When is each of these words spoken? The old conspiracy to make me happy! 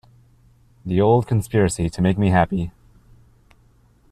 The 0.83 0.99
old 0.99 1.27
conspiracy 1.27 1.87
to 1.87 2.01
make 2.01 2.17
me 2.17 2.29
happy! 2.29 2.71